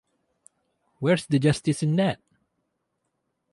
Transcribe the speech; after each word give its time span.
Where's 0.97 1.27
the 1.27 1.37
justice 1.37 1.83
in 1.83 1.95
that? 1.97 2.19